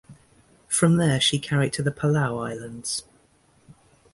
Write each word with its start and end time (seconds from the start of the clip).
From 0.67 0.95
there 0.97 1.19
she 1.21 1.37
carried 1.37 1.73
to 1.73 1.83
the 1.83 1.91
Palau 1.91 2.43
Islands. 2.49 3.03